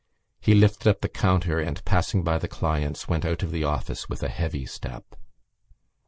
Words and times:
He 0.39 0.55
lifted 0.55 0.89
up 0.89 1.01
the 1.01 1.07
counter 1.07 1.59
and, 1.59 1.85
passing 1.85 2.23
by 2.23 2.39
the 2.39 2.47
clients, 2.47 3.07
went 3.07 3.23
out 3.23 3.43
of 3.43 3.51
the 3.51 3.63
office 3.63 4.09
with 4.09 4.23
a 4.23 4.29
heavy 4.29 4.65
step. 4.65 5.15